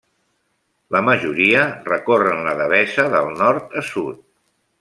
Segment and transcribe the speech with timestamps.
[0.95, 4.21] La majoria recorren la devesa del nord a sud.